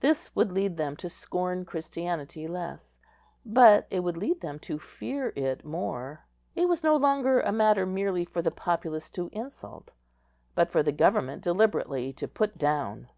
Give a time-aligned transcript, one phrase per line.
[0.00, 2.98] This would lead them to scorn Christianity less,
[3.46, 6.26] but it would lead them to fear it more.
[6.54, 9.90] It was no longer a matter merely for the populace to insult,
[10.54, 13.08] but for government deliberately to put down.